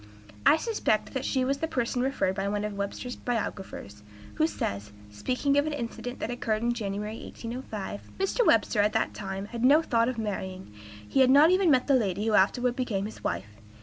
[0.47, 4.01] I suspect that she was the person referred to by one of Webster's biographers,
[4.33, 8.43] who says, speaking of an incident that occurred in January, 1805: "Mr.
[8.43, 10.73] Webster, at that time, had no thought of marrying;
[11.07, 13.57] he had not even met the lady who afterward became his wife.